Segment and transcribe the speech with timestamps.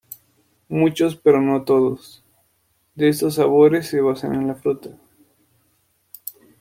[0.69, 2.23] Muchos, pero no todos,
[2.95, 4.97] de estos sabores se basan en la fruta.